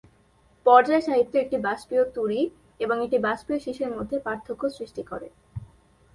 পর্যায় 0.65 1.03
সাহিত্য 1.07 1.33
একটি 1.37 1.57
বাষ্পীয় 1.57 2.03
তূরী 2.15 2.41
এবং 2.79 2.95
একটি 3.05 3.17
বাষ্পীয় 3.17 3.59
শিসের 3.59 3.91
মধ্যে 3.97 4.17
পার্থক্য 4.19 4.63
সৃষ্টি 4.77 5.03
করে। 5.03 5.27